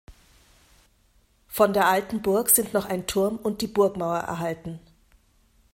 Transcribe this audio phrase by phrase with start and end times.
[1.47, 4.79] Von der alten Burg sind noch ein Turm und die Burgmauer erhalten.